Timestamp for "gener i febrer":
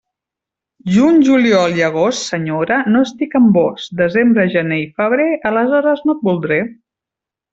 4.57-5.29